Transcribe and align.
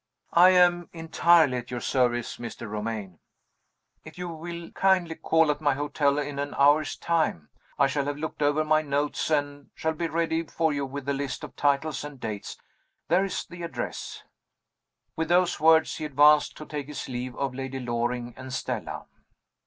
"I 0.33 0.49
am 0.49 0.89
entirely 0.93 1.57
at 1.57 1.69
your 1.69 1.79
service, 1.79 2.37
Mr. 2.37 2.67
Romayne." 2.67 3.19
"If 4.03 4.17
you 4.17 4.29
will 4.29 4.71
kindly 4.71 5.13
call 5.13 5.51
at 5.51 5.61
my 5.61 5.75
hotel 5.75 6.17
in 6.17 6.39
an 6.39 6.55
hour's 6.57 6.95
time, 6.97 7.49
I 7.77 7.85
shall 7.85 8.05
have 8.05 8.17
looked 8.17 8.41
over 8.41 8.63
my 8.65 8.81
notes, 8.81 9.29
and 9.29 9.69
shall 9.75 9.93
be 9.93 10.07
ready 10.07 10.41
for 10.41 10.73
you 10.73 10.87
with 10.87 11.07
a 11.07 11.13
list 11.13 11.43
of 11.43 11.55
titles 11.55 12.03
and 12.03 12.19
dates. 12.19 12.57
There 13.09 13.23
is 13.23 13.45
the 13.45 13.61
address." 13.61 14.23
With 15.15 15.29
those 15.29 15.59
words, 15.59 15.97
he 15.97 16.05
advanced 16.05 16.57
to 16.57 16.65
take 16.65 16.87
his 16.87 17.07
leave 17.07 17.35
of 17.35 17.53
Lady 17.53 17.79
Loring 17.79 18.33
and 18.35 18.51
Stella. 18.51 19.05